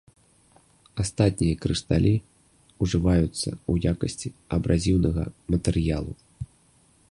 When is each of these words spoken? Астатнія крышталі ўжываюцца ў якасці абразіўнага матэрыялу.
Астатнія 1.03 1.59
крышталі 1.65 2.13
ўжываюцца 2.85 3.49
ў 3.71 3.93
якасці 3.93 4.33
абразіўнага 4.57 5.23
матэрыялу. 5.57 6.13